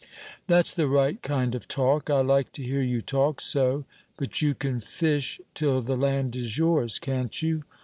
"That's 0.47 0.73
the 0.73 0.87
right 0.87 1.21
kind 1.21 1.53
of 1.53 1.67
talk; 1.67 2.09
I 2.09 2.21
like 2.21 2.51
to 2.53 2.63
hear 2.63 2.81
you 2.81 3.01
talk 3.01 3.39
so; 3.39 3.85
but 4.17 4.41
you 4.41 4.55
can 4.55 4.79
fish 4.81 5.39
till 5.53 5.79
the 5.79 5.95
land 5.95 6.35
is 6.35 6.57
yours 6.57 6.97
can't 6.97 7.39
you? 7.43 7.63